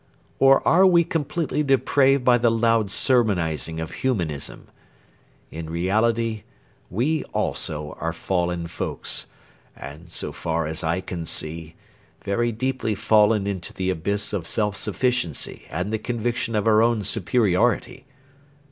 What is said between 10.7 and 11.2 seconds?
I